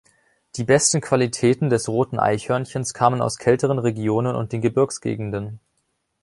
[0.55, 5.59] Die besten Qualitäten des roten Eichhörnchens kamen aus kälteren Regionen und den Gebirgsgegenden.